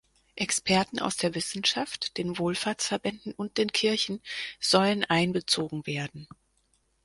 [0.35, 4.19] Experten aus der Wissenschaft, den Wohlfahrtsverbänden und den Kirchen
[4.59, 6.27] sollen einbezogen werden.